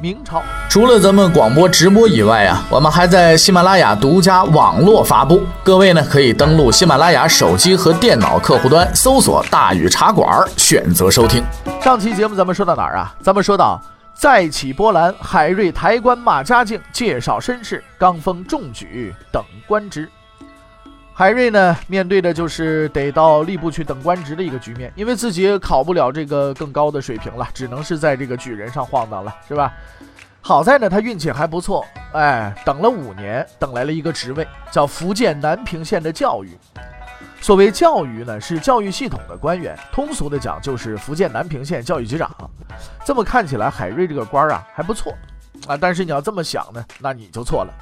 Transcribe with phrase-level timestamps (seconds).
[0.00, 5.42] 明朝除了咱们广播直播以外啊，我们还在喜马拉雅独家网络发布。
[5.64, 11.42] 各位呢可以登录喜马拉雅手机和电脑客户端，搜索“大禹茶馆”，选择收听。
[11.82, 13.12] 上期节目咱们说到哪儿啊？
[13.20, 13.82] 咱们说到
[14.14, 20.08] 再起波澜，海瑞抬棺骂嘉靖，介绍身世，刚封中举等官职。
[21.18, 29.72] 海瑞呢，面对的就是得到吏部去等官职的一个局面，因为自己考不了这个更高的水平了，只能是在这个举人上晃荡了，是吧？
[30.40, 36.56] 好在呢，他运气还不错，哎，等了五年，等来了一个职位，叫福建南平县的教育。
[37.40, 42.30] 所谓教育呢，是教育系统的官员，通俗的讲就是福建南平县教育局长。
[43.04, 45.12] 这么看起来，海瑞这个官啊还不错
[45.66, 47.74] 啊，但是你要这么想呢，那你就错了。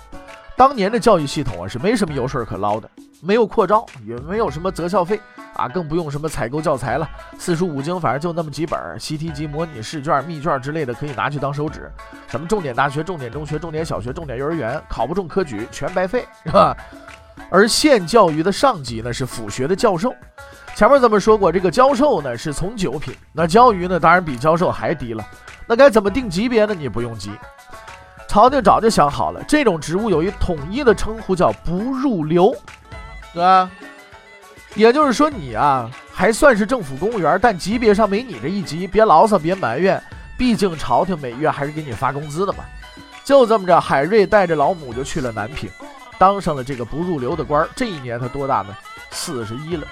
[0.57, 2.89] 当年的教育系统啊，是没什么油水可捞的。
[3.21, 5.21] 没有扩招，也没有什么择校费
[5.55, 7.09] 啊，更不用什么采购教材了。
[7.39, 11.91] 四书五经，反正就那么几本习题集、模拟试卷、密卷之类的，可以拿去当手指。
[12.29, 16.77] 什么重点大学、重点中学、重点小学、重点幼儿园，考不中科举全白费，是吧？
[17.51, 20.15] 而县教育的上级呢，是府学的教授。
[20.75, 25.25] 前面咱们说过，这个教授呢是从九品，那教育呢当然比教授还低了。
[25.67, 26.75] 那该怎么定级别呢？
[26.75, 27.31] 你不用急，
[28.28, 32.55] 朝廷早就想好了，这种职务有一统一的称呼，叫不入流。
[33.32, 33.70] 对吧？
[34.74, 38.86] 也就是说，你啊还算是政府公务员，但级别上没你这一级。
[38.86, 40.02] 别牢骚，别埋怨，
[40.36, 42.64] 毕竟朝廷每月还是给你发工资的嘛。
[43.24, 45.70] 就这么着，海瑞带着老母就去了南平，
[46.19, 47.66] 当上了这个不入流的官。
[47.74, 48.77] 这一年他多大呢？
[49.10, 49.86] 四十一了。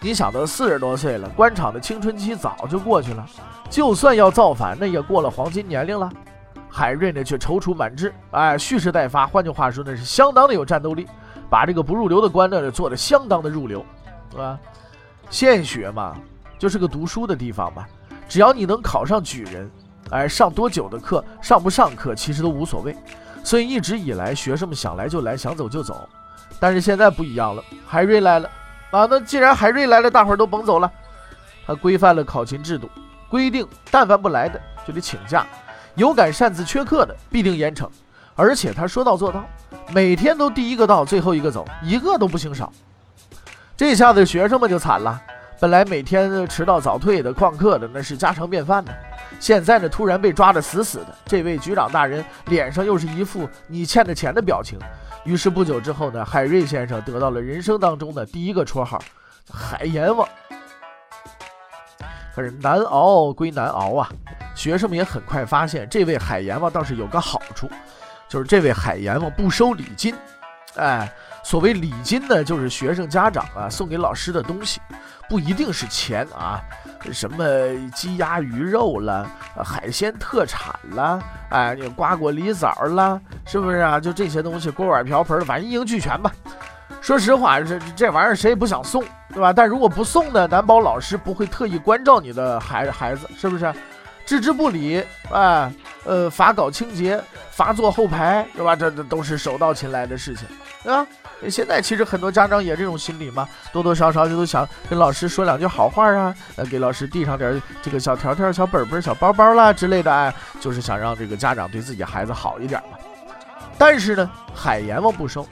[0.00, 3.24] 你想，都四十多岁了，官场的青春期早就过去了。
[3.70, 6.10] 就算要造反，那也过了黄金年龄了。
[6.76, 9.26] 海瑞呢却踌躇满志，哎，蓄势待发。
[9.26, 11.08] 换句话说，那是相当的有战斗力。
[11.48, 13.82] 把这个不入流的官呢做的相当的入流，
[14.30, 14.58] 是吧？
[15.30, 16.14] 县学嘛，
[16.58, 17.86] 就是个读书的地方嘛。
[18.28, 19.70] 只要你能考上举人，
[20.10, 22.94] 哎，上多久的课，上不上课其实都无所谓。
[23.42, 26.06] 所以一直以来，学生们想来就来，想走就走。
[26.60, 28.50] 但是现在不一样了，海瑞来了
[28.90, 29.06] 啊！
[29.08, 30.92] 那既然海瑞来了，大伙儿都甭走了。
[31.66, 32.90] 他规范了考勤制度，
[33.30, 35.46] 规定但凡不来的就得请假，
[35.96, 37.88] 有敢擅自缺课的必定严惩。
[38.34, 39.44] 而且他说到做到，
[39.92, 42.70] 每天都第一个到，最后一个走，一个都不行少。
[43.76, 45.18] 这下子学生们就惨了，
[45.58, 48.92] 本来每天迟到早退的、旷课的，那是家常便饭呢。
[49.40, 54.78] 现在呢，突然被抓得死死的，这位局长大人脸上又是一副你欠的钱的表情。
[55.24, 59.02] 于是不久之后呢，海瑞先生得到了人生当中的第一个绰号——
[59.50, 60.28] 海阎王。
[62.36, 64.06] 可是难熬归难熬啊，
[64.54, 67.66] 学生们也很快发现，这位海阎王倒是有个好处。
[68.28, 70.14] 就是这位海阎王不收礼金，
[70.76, 71.10] 哎，
[71.42, 74.82] 所谓礼金呢，就是学生家长啊送给老师的东西，
[75.30, 76.60] 不一定是钱啊，
[77.10, 77.46] 什么
[77.94, 79.26] 鸡鸭鱼肉了，
[79.64, 83.98] 海鲜特产了，哎，你瓜果梨枣了，是不是啊？
[83.98, 86.30] 就这些东西，锅碗瓢盆，反正一应俱全吧。
[87.00, 89.02] 说实话，这这玩意儿谁也不想送，
[89.32, 89.52] 对吧？
[89.52, 93.72] 但如果不送呢，难保老师不会特意关照你的孩孩子，是不是？
[94.24, 95.72] 置之不理，哎，
[96.04, 97.22] 呃，罚搞清洁。
[97.52, 98.76] 罚坐后排是吧？
[98.76, 100.46] 这这都是手到擒来的事情，
[100.82, 101.06] 对吧？
[101.48, 112.98] 现在其实很多家长也这种心理嘛，多多少少就都想跟老师说两句好话啊，呃，给老师递上点这个小条条、小本本、小包包啦之类的，哎，就是想让这个家长对自己孩子好一点嘛。
[113.78, 115.46] 但是呢，海阎王不收，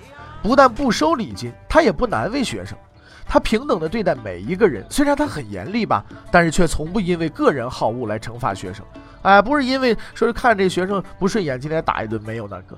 [0.45, 2.77] 不但不收礼金，他也不难为学生，
[3.25, 4.85] 他平等的对待每一个人。
[4.91, 8.85] 虽然他很严厉吧，但是却从不因为个人好恶来惩罚学生。
[9.23, 12.77] 哎，不是因为说是看这学生不顺眼，今天打一顿，没有那个。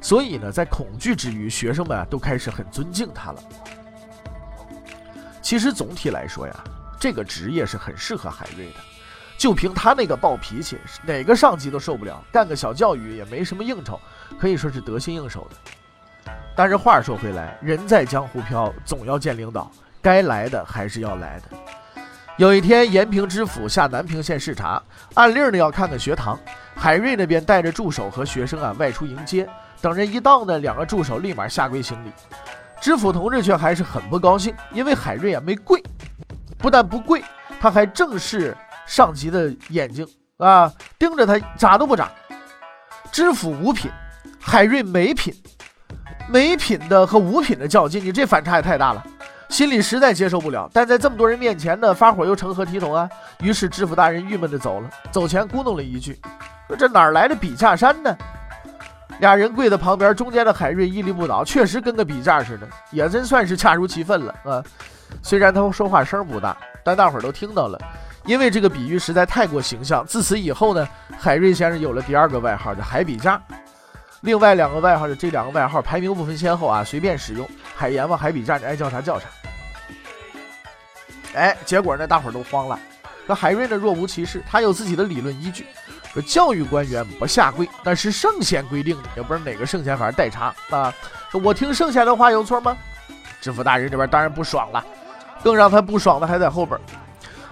[0.00, 3.42] 所以呢，在恐惧之余，学生们啊都开始很尊敬他了。
[5.42, 6.64] 其实总体来说呀，
[6.98, 8.76] 这个职业是很适合海瑞的。
[9.36, 12.24] 就凭他那个暴脾气，哪个上级都受不了。
[12.32, 14.00] 干个小教育也没什么应酬，
[14.38, 15.56] 可以说是得心应手的。
[16.56, 19.70] 但是话说回来，人在江湖飘，总要见领导，
[20.00, 21.56] 该来的还是要来的。
[22.36, 24.82] 有一天，延平知府下南平县视察，
[25.14, 26.38] 按令呢要看看学堂。
[26.74, 29.48] 海瑞那边带着助手和学生啊外出迎接，
[29.80, 32.10] 等人一到呢，两个助手立马下跪行礼。
[32.80, 35.82] 知府同志却还是很不高兴，因为海瑞啊没跪，
[36.58, 37.22] 不但不跪，
[37.60, 40.06] 他还正视上级的眼睛
[40.38, 42.10] 啊，盯着他，眨都不眨，
[43.12, 43.90] 知府五品，
[44.40, 45.32] 海瑞没品，
[46.28, 49.04] 没品的和五品的较劲，你这反差也太大了，
[49.48, 50.68] 心里实在接受不了。
[50.72, 53.08] 但在这么多人面前呢，发火又成何体统啊？
[53.40, 56.18] 于是知府大人郁闷的走了，走前咕哝了一句
[56.66, 58.16] ：“说这哪来的笔架山呢？”
[59.20, 64.64] 俩人跪在旁边，中间的海瑞屹立不倒，确实跟个笔架似的，也真算是恰如其分了啊。
[65.22, 67.78] 虽然他说话声不大，但大伙儿都听到了。
[68.26, 70.88] 因为这个比喻实在太过形象，自此以后呢，
[71.18, 73.40] 海瑞先生有了第二个外号叫海笔架。
[74.24, 77.46] 另外两个外号的这两个外号排名不分先后啊，随便使用。
[77.76, 79.26] 海阎王、海笔架，你爱叫啥叫啥。
[81.34, 82.80] 哎，结果呢，大伙儿都慌了。
[83.28, 85.66] 这海瑞呢，若无其事，他有自己的理论依据。
[86.14, 90.90] 说教育官员不下跪，那是圣贤规定的，也不知道哪个圣贤，反正代查啊。
[91.30, 92.74] 说我听圣贤的话有错吗？
[93.42, 94.82] 知府大人这边当然不爽了，
[95.42, 96.80] 更让他不爽的还在后边。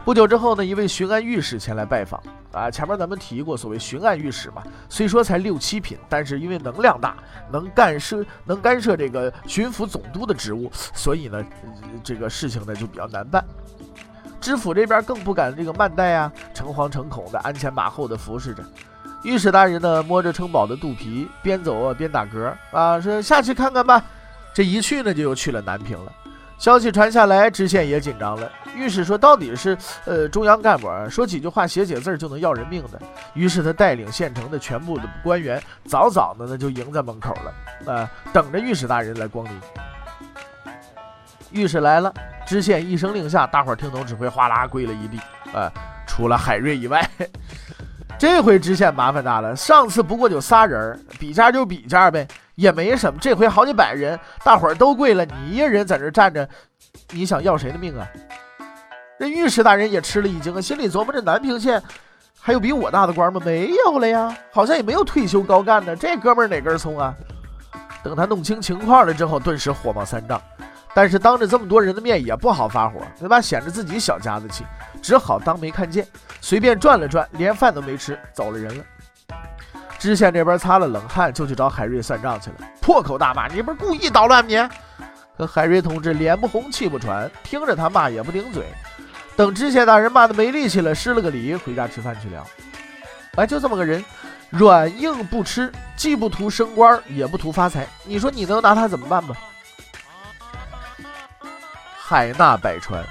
[0.06, 2.18] 不久之后呢，一位巡按御史前来拜访
[2.52, 2.70] 啊。
[2.70, 7.16] 前面咱们提过，所谓巡按御史嘛，虽说才六七品，但是因为能量大，
[7.50, 11.44] 能干涉能干涉这个巡抚总督的职务，所以呢，
[12.02, 13.44] 这个事情呢就比较难办。
[14.40, 18.64] 知府这边更不敢这个慢待啊，诚惶诚恐的鞍前马后的服侍着。
[19.22, 24.04] 御史大人呢，摸着城堡的肚皮，边走啊边打嗝啊，说下去看看吧。
[24.52, 26.12] 这一去呢，就又去了南平了。
[26.62, 28.48] 消息传下来，知县也紧张了。
[28.76, 33.02] 御史说：“到底是呃中央干部啊，说几句话、写写字就能要人命的。”
[33.34, 39.52] 于是他带领县城的全部的官员，早早的呢就迎在门口了，啊，等着御史大人来光临。
[41.50, 42.14] 御史来了，
[42.46, 45.18] 知县一声令下，大伙儿听懂指挥，哗啦跪了一地。
[45.52, 45.68] 啊，
[46.06, 47.04] 除了海瑞以外，
[48.16, 49.56] 这回知县麻烦大了。
[49.56, 52.24] 上次不过就仨人，比价就比价呗。
[52.54, 56.48] 也没什么，这回好几百人，大伙儿都跪了，你一个人在这站着，
[57.10, 58.06] 你想要谁的命啊？
[59.18, 61.80] 这御史大人也吃了一惊，心里琢磨：这南平县
[62.40, 63.40] 还有比我大的官吗？
[63.44, 65.94] 没有了呀，好像也没有退休高干的。
[65.94, 67.14] 这哥们儿哪根葱啊？
[68.02, 70.42] 等他弄清情况了之后，顿时火冒三丈，
[70.92, 73.40] 但是当着这么多人的面也不好发火，对吧？
[73.40, 74.64] 显着自己小家子气，
[75.00, 76.04] 只好当没看见，
[76.40, 78.84] 随便转了转，连饭都没吃，走了人了。
[80.02, 84.68] 知县这边擦了冷汗，就去找海瑞算账去了，破口大骂：“你不是故意捣乱吗？”
[85.38, 88.64] 可海瑞同志脸不红气不喘，听着他骂也不顶嘴。
[89.36, 92.44] 等知县大人骂的没力气了，施了个礼，回家吃饭去了。
[93.36, 94.04] 哎，就这么个人，
[94.50, 97.86] 软硬不吃，既不图升官，也不图发财。
[98.02, 99.36] 你说你能拿他怎么办吧？
[101.96, 103.04] 海纳百川，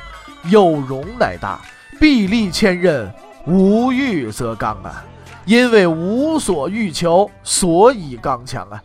[0.44, 1.58] 有容乃大；
[2.02, 3.10] 壁立千仞，
[3.48, 5.06] 无欲则刚啊。
[5.46, 8.82] 因为无所欲求，所以刚强啊。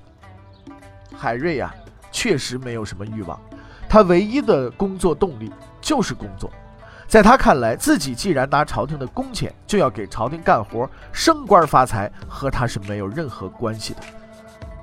[1.17, 1.75] 海瑞呀，
[2.11, 3.41] 确实没有什么欲望，
[3.89, 5.51] 他唯一的工作动力
[5.81, 6.51] 就是工作。
[7.07, 14.01] 在他看来，自己既然拿朝廷的工钱，就要给朝廷干活，升官发财和他是没有任何关系的。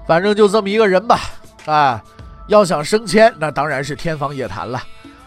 [0.07, 1.19] 反正就这么一个人吧。
[1.65, 2.03] 啊，
[2.47, 4.81] 要想升迁，那当然是天方夜谭了。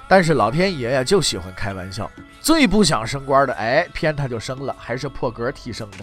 [0.09, 2.11] 但是老天爷呀，就喜欢开玩笑。
[2.41, 5.99] 最不想升官的，哎，偏他就升了，还是破格提升的。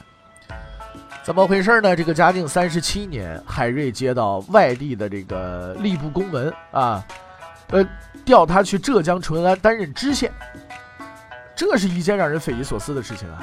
[1.24, 1.96] 怎么回事呢？
[1.96, 7.02] 这个嘉靖三十七年，海瑞接到外地的这个吏部公文啊，
[7.70, 7.82] 呃，
[8.26, 10.30] 调他去浙江淳安担任知县。
[11.56, 13.42] 这是一件让人匪夷所思的事情啊！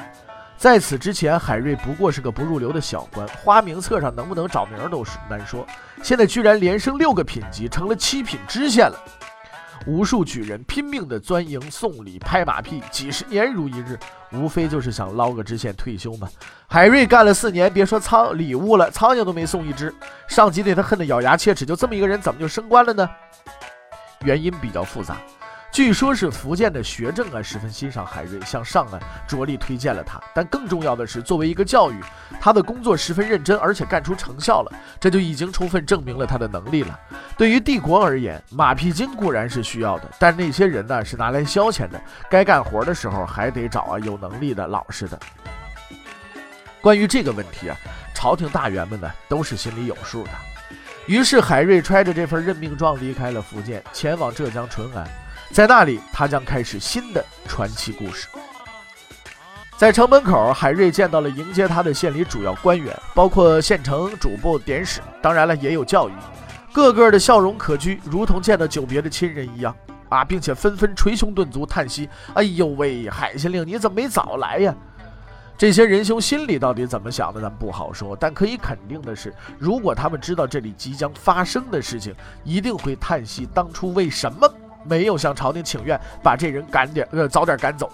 [0.57, 5.65] 在此之前，海瑞不过是个不入流的小官，花名册上能不能找名都是难说。
[6.03, 9.03] 现在居然连升六个品级，成了七品知县了。
[9.87, 13.97] 无数举人拼命的钻营送礼、拍马屁，几十年如一日，
[14.31, 16.29] 无非就是想捞个支线退休嘛。
[16.67, 19.93] 海瑞干了四年，别说苍礼物了，苍蝇都没送一只。
[20.27, 23.09] 上级对他恨得咬牙切齿，就这么一个人，怎么就升官了呢？
[24.23, 25.17] 原因比较复杂。
[25.71, 30.19] 据说，是福建的学政啊，十分欣赏海瑞，向上啊着力推荐了他。
[30.35, 31.95] 但更重要的是，作为一个教育，
[32.41, 36.99] 他的工作十分认真，而且干出成效了，这就已经充分证明了他的能力了。
[37.37, 45.17] 对于帝国而言，马屁精固然是需要的，但那些人呢是拿来消遣的，该干活的时候还得找啊有能力的、老实的。
[46.81, 47.77] 关于这个问题啊，
[48.13, 50.31] 朝廷大员们呢都是心里有数的。
[51.07, 55.07] 于是，海瑞揣着这份任命状离开了福建，前往浙江淳安。
[55.51, 58.29] 在那里，他将开始新的传奇故事。
[59.75, 66.13] 在城门口，海瑞见到了迎接他的县里主要官员，包括县城主簿、典史，当然了，也有教育，
[66.71, 69.75] 个个的笑容可掬，如同见到久别的亲人一样
[70.07, 74.73] 啊，并且纷纷捶胸顿足，叹息：“哎呦喂，海县令，你怎么没早来呀？”
[75.57, 82.15] 这些仁兄心里到底怎么想的，咱不好说，但可以肯定的是，如果他们知道这里即将发生的事情，
[82.45, 84.47] 一定会叹息当初为什么。
[84.83, 87.91] 没有向朝廷请愿，把这人赶点呃早点赶走。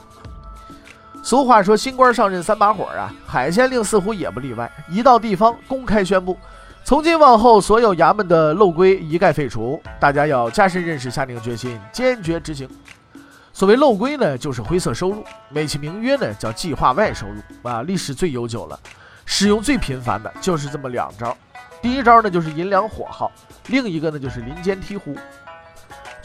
[1.24, 4.72] 俗话说“新官上任三把火”啊，海县令似乎也不例外。
[4.88, 6.38] 一到地方，公开宣布，
[6.86, 12.70] 从今往后，所有衙门的漏规一概废除，大家要加深认识，下定决心，坚决执行。
[13.52, 18.80] 所谓漏规呢，就是灰色收入，美其名曰呢，叫计划外收入啊，历史最悠久了，
[19.26, 21.36] 使用最频繁的就是这么两招。
[21.82, 23.30] 第一招呢，就是银两火耗；
[23.68, 25.18] 另一个呢，就是林间梯壶。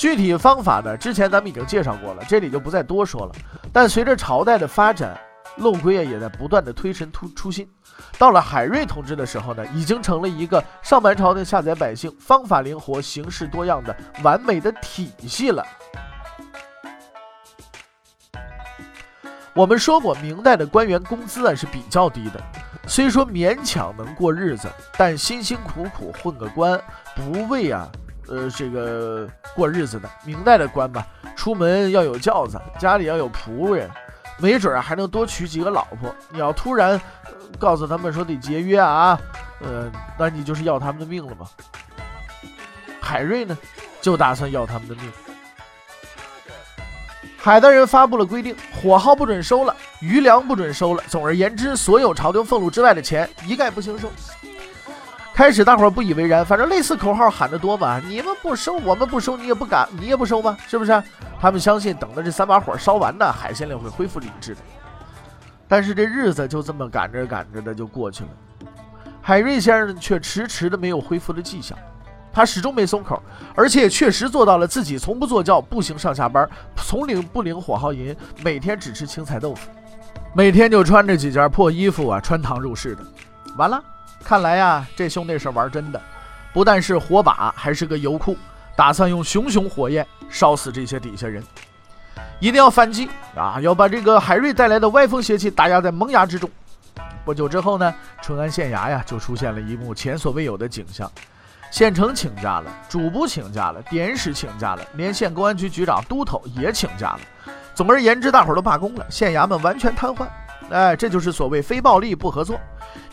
[0.02, 3.32] 具体方法呢，之前咱们已经介绍过了，这里就不再多说了。
[3.72, 5.16] 但随着朝代的发展，
[5.58, 7.70] 漏规啊也在不断的推陈出出新。
[8.18, 15.64] 到了海瑞同志的时候呢，已经成了一个上满朝廷下载百姓、方法灵活、形式多样的完美的体系了。
[19.54, 22.42] 我们说过，明代的官员工资啊是比较低的，
[22.88, 24.68] 虽说勉强能过日子，
[24.98, 26.76] 但辛辛苦苦混个官，
[27.14, 27.88] 不为啊。
[28.32, 33.90] 呃，这个过日子的明代的官吧，出门要有轿子，家里要有仆人，
[34.38, 36.14] 没准儿还能多娶几个老婆。
[36.30, 36.98] 你要突然
[37.60, 39.20] 告诉他们说得节约啊，
[39.60, 41.46] 呃，那你就是要他们的命了吧？
[43.02, 43.54] 海瑞呢，
[44.00, 45.12] 就打算要他们的命。
[47.36, 51.04] 海大人发布了规定，火耗不准收了，余粮不准收了。
[51.06, 54.10] 总而言之，所有朝廷俸禄之外的钱，一概不行收。
[55.34, 60.56] 开始大伙儿不以为然，反正类似口号喊得多嘛，你们不收，我们不收，你也不敢，你也不收吗？
[60.68, 61.02] 是不是？
[61.40, 64.60] 他们相信等着这三把火烧完呢，海县令会恢复理智的。
[65.66, 68.30] 但是这日子就这么赶着赶着的就过去了，
[69.22, 71.76] 海瑞先生却迟迟的没有恢复的迹象，
[72.30, 73.20] 他始终没松口，
[73.54, 76.46] 而且确实做到了自己从不坐轿，步行上下班，
[76.76, 79.70] 从领不领火耗银，每天只吃青菜豆腐，
[80.34, 83.02] 每天就穿着几件破衣服啊，穿堂入室的，
[83.56, 83.82] 完了。
[84.22, 86.00] 看来呀，这兄弟是玩真的，
[86.52, 88.36] 不但是火把，还是个油库，
[88.76, 91.42] 打算用熊熊火焰烧死这些底下人。
[92.38, 93.58] 一定要反击啊！
[93.60, 96.50] 要把这个海瑞带来的歪风邪气打压在萌芽之中。
[97.24, 101.08] 不久之后呢，淳安县衙呀就出现了一幕前所未有的景象：
[101.70, 107.20] 县城请假了，主簿请假了，典史请假了，连县公安局局长、都头也请假了。
[107.74, 110.26] 总而言之，大伙儿都罢工了，县衙门完全瘫痪。
[110.72, 112.58] 哎，这就是所谓非暴力不合作。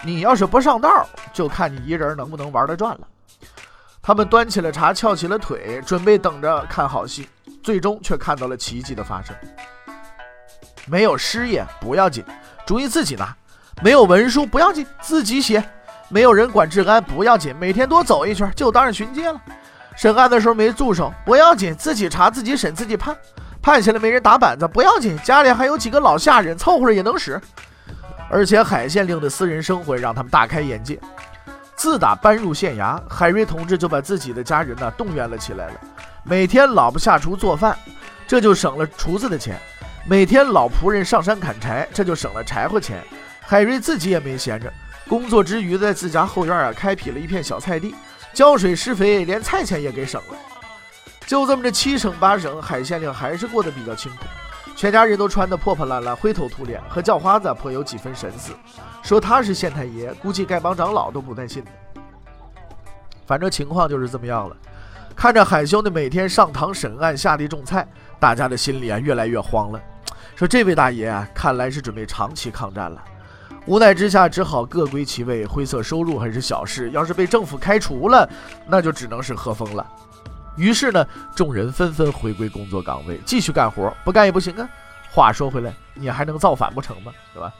[0.01, 3.01] 你要是不上道，就看你一人能不能玩得转了。
[4.01, 7.27] 他们端起了茶，翘起了腿，准备等着看好戏。
[7.61, 9.35] 最终却看到了奇迹的发生。
[10.87, 12.23] 没有师爷不要紧，
[12.65, 13.25] 主意自己拿；
[13.83, 15.61] 没有文书不要紧，自己写；
[16.07, 19.39] 没有人管治安不要紧，每天多走一圈就当是巡街了。
[19.95, 23.15] 审案的时候没助手不要紧，自己查自己审自己判。
[23.61, 27.39] 判下来没人打板子不要紧，家里还有几个老下人凑合着也能使。
[28.29, 30.99] 而且海县令的私人生活让他们大开眼界。
[31.75, 35.73] 自打搬入县衙，海瑞同志就把自己的家人呢动员了起来了。
[36.23, 37.77] 每天老婆下厨做饭，
[38.27, 39.55] 这就省了厨子的钱；
[40.05, 43.01] 每天老仆人上山砍柴，这就省了柴火钱。
[43.39, 44.71] 海瑞自己也没闲着，
[45.07, 47.95] 工作之余在自家后院啊开辟了一片小菜地，
[48.33, 50.37] 浇水施肥，连菜钱也给省了。
[51.29, 54.25] 就这么着七省八省，海县令还是过得比较清苦。
[54.75, 58.51] 全家人都穿得破破烂烂、灰头土脸，和叫花子颇有几分神似。
[59.03, 61.71] 说他是县太爷，估计丐帮长老都不带信的。
[63.27, 64.57] 反正情况就是这么样了。
[65.15, 67.87] 看着海兄弟每天上堂审案、下地种菜，
[68.19, 69.79] 大家的心里啊越来越慌了。
[70.35, 72.99] 说这位大爷啊，看来是准备长期抗战了。
[73.67, 75.45] 无奈之下，只好各归其位。
[75.45, 78.27] 灰色收入还是小事，要是被政府开除了，
[78.65, 79.85] 那就只能是喝风了。
[80.59, 84.67] 于是呢，众人纷纷回归工作岗位，继续干活，不干也不行啊。
[85.09, 87.13] 话说回来，你还能造反不成吗？
[87.33, 87.51] 对吧？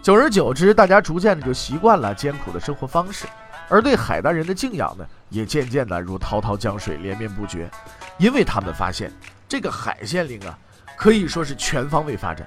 [0.00, 3.26] 久而久之，大家逐渐的就习惯了艰苦的生活方式，
[3.68, 7.68] 而对海大人的敬仰呢，也渐渐的如滔滔江水连绵不绝。
[8.16, 9.12] 因为他们发现，
[9.48, 10.56] 这个海县令啊，
[10.96, 12.46] 可以说是全方位发展，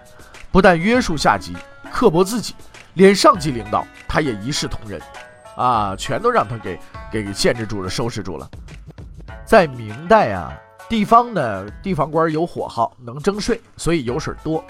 [0.49, 1.53] 不但约束下级、
[1.91, 2.55] 刻薄自己，
[2.93, 5.01] 连上级领导他也一视同仁，
[5.57, 6.79] 啊，全都让他给
[7.11, 8.49] 给限制住了、收拾住了。
[9.47, 10.51] 在明代啊，
[10.89, 14.61] 地方呢，地方官有火耗，能征税，所以油水多；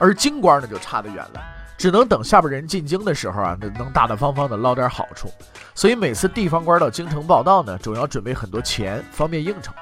[0.00, 1.40] 而京官呢，就差得远了，
[1.78, 5.28] 只能等下边人进京的时候啊，能大大方方的捞点好处。
[5.72, 9.72] 所以每次地方官到京城报道呢，总要准备很多钱，方便应酬。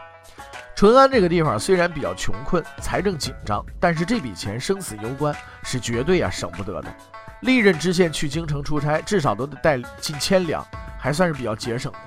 [0.77, 6.95] 淳安这个地方虽然比较穷困，财政紧张，但是这笔钱生死攸关，是绝对啊省不得的。
[7.41, 10.63] 历任知县去京城出差，至少都得带近千两，
[10.99, 11.99] 还算是比较节省的。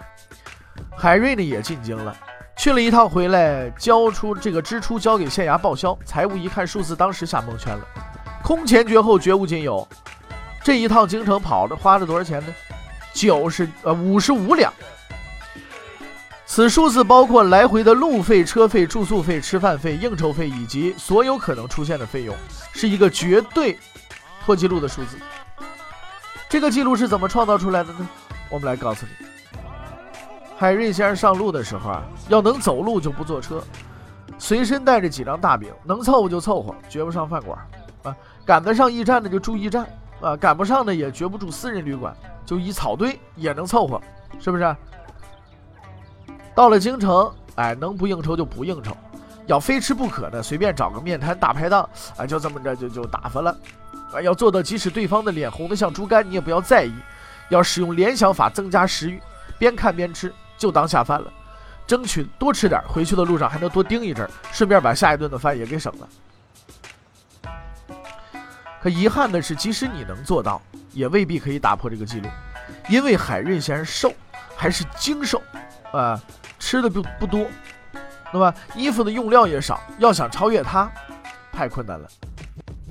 [0.95, 2.15] 海瑞呢也进京了。
[2.57, 7.85] 去了一趟回来，交出这个支出交给县衙报销，财务一看数字，当时吓蒙圈了，
[8.43, 9.87] 空前绝后，绝无仅有。
[10.63, 12.47] 这一趟京城跑的花了多少钱呢？
[13.13, 14.73] 九十呃五十五两。
[16.47, 22.35] 此数字包括来回的路费、车费、住宿费、吃饭费、应酬费以及所有可能出现的费用，
[22.73, 23.77] 是一个绝对
[24.45, 25.17] 破纪录的数字。
[26.47, 28.07] 这个记录是怎么创造出来的呢？
[28.49, 29.24] 我们来告诉你。
[30.57, 33.61] 海瑞先生上路的时候啊，要能走路就不坐车，
[34.37, 37.59] 随身带着几张大饼，能凑合就凑合，绝不上饭馆
[38.03, 38.15] 啊。
[38.45, 39.85] 赶得上驿站的就住驿站
[40.21, 44.01] 啊，赶不上的也绝不住私人旅馆，就一草堆也能凑合，
[44.39, 44.75] 是不是？
[46.55, 48.95] 到了京城，哎，能不应酬就不应酬，
[49.47, 53.53] 要非吃不可的，随便找个面摊大排档，啊，就这么着就就打发了。
[54.13, 56.93] 啊，要做到即使对方的脸红得像猪肝，你也不要在意，
[57.49, 59.21] 要使用联想法增加食欲，
[59.57, 61.31] 边看边吃，就当下饭了，
[61.85, 67.53] 争取多吃点，回去的路上还能多盯一阵，顺便把下一顿的饭也给省了。
[68.81, 72.29] 可遗憾的是，即使你能做到，也未必可以打破这个记录，
[72.89, 74.13] 因为海瑞先生瘦，
[74.55, 75.41] 还是精瘦，
[75.91, 76.21] 啊。
[76.57, 77.45] 吃的不不多，
[78.33, 80.89] 那么衣服的用料也少，要想超越他，
[81.51, 82.07] 太困难了。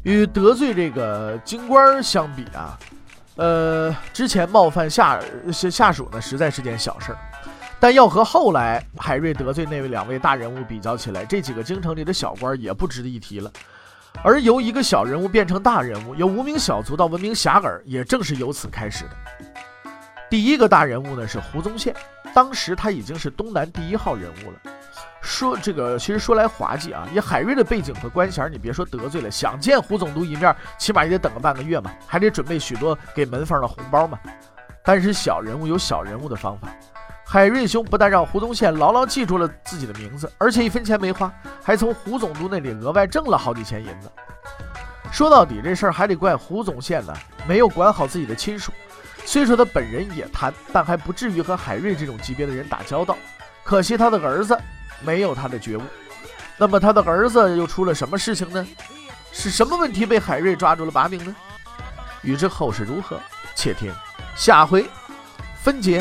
[0.05, 2.79] 与得罪这个京官相比啊，
[3.37, 5.19] 呃，之前冒犯下
[5.51, 7.19] 下下属呢，实在是件小事儿。
[7.85, 13.53] 但要和后来海瑞得罪那位两位大人物比较起来，这几个京城里的小官也不值得一提了。
[14.23, 19.11] 而由一个小人物变成大人物，由无名小卒到闻名遐迩，也正是由此开始的。
[20.31, 21.95] 第一个大人物呢是胡宗宪。
[22.35, 24.59] 当时他已经是东南第一号人物了。
[25.21, 34.19] 说这个其实说来滑稽啊，以海瑞的背景和官衔，你别说得罪了，想见胡总督一面，起码也得等个半个月嘛，还得准备许多给门房的红包嘛。
[34.83, 36.69] 但是小人物有小人物的方法，
[37.35, 41.29] 海瑞兄不但让胡宗宪牢牢记住了自己的名字，而且一分钱没花，
[41.61, 44.09] 还从胡总督那里额外挣了好几钱银子。
[45.11, 47.13] 说到底，这事儿还得怪胡总宪呢，
[47.45, 48.71] 没有管好自己的亲属。
[49.25, 53.19] 虽说他本人也贪，但还不至于和海瑞这种级别的人打交道。
[53.65, 54.57] 可惜他的儿子
[55.01, 55.83] 没有他的觉悟。
[56.57, 58.65] 那么他的儿子又出了什么事情呢？
[59.33, 61.35] 是什么问题被海瑞抓住了把柄呢？
[62.23, 63.19] 欲知后事如何，
[63.57, 63.93] 且听
[64.37, 64.87] 下回
[65.65, 66.01] 分解。